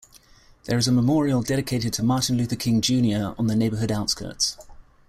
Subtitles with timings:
[0.63, 4.57] There is a memorial dedicated to Martin Luther King, Junior on the neighborhood outskirts.